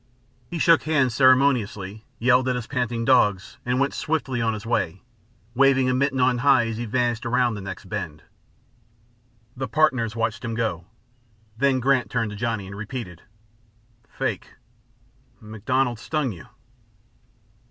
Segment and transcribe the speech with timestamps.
[0.49, 5.03] He shook hands ceremoniously, yelled at his panting dogs, and went swiftly on his way,
[5.53, 8.23] waving a mitten on high as he vanished around the next bend.
[9.55, 10.87] The partners watched him go,
[11.55, 13.21] then Grant turned to Johnny, and repeated:
[14.09, 14.55] "Fake!
[15.39, 16.47] MacDonald stung you."